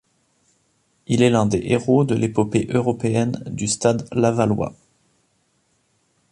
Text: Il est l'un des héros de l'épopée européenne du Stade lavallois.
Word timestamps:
Il 1.05 1.21
est 1.21 1.29
l'un 1.29 1.45
des 1.45 1.59
héros 1.63 2.05
de 2.05 2.15
l'épopée 2.15 2.65
européenne 2.71 3.43
du 3.45 3.67
Stade 3.67 4.07
lavallois. 4.11 4.73